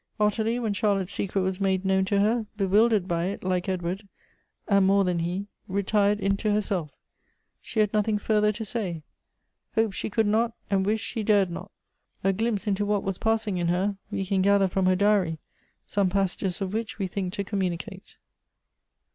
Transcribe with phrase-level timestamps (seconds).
[0.19, 4.07] Ottilie, when Charlotte's secret was made known to her, bewildered by it, like Edward,
[4.67, 6.89] and more than he, retired into herself—
[7.61, 9.03] she had nothing further to say:
[9.75, 11.69] hope she could not, and wish she dared not.
[12.23, 15.37] A glimpse into what was passing in her we can gather from her Diary,
[15.85, 18.15] some passages of which we think to communicate.